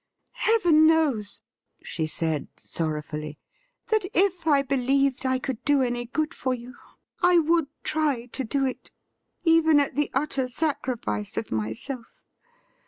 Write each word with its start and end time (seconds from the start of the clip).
'Heaven 0.49 0.87
knows,' 0.87 1.43
she 1.83 2.07
said 2.07 2.47
sorrowfully,' 2.57 3.37
that 3.89 4.03
if 4.15 4.47
I 4.47 4.63
believed 4.63 5.27
I 5.27 5.37
could 5.37 5.63
do 5.63 5.83
any 5.83 6.05
good 6.07 6.33
for 6.33 6.55
you 6.55 6.73
I 7.21 7.37
would 7.37 7.67
try 7.83 8.25
to 8.25 8.43
do 8.43 8.65
it, 8.65 8.89
even 9.43 9.79
at 9.79 9.93
the 9.95 10.09
utter 10.15 10.47
sacrifice 10.47 11.37
of 11.37 11.51
myself. 11.51 12.07